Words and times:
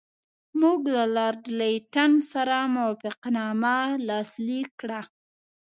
موږ 0.61 0.79
له 0.95 1.03
لارډ 1.15 1.41
لیټن 1.59 2.11
سره 2.31 2.55
موافقتنامه 2.75 3.77
لاسلیک 4.07 4.69
کړه. 4.81 5.01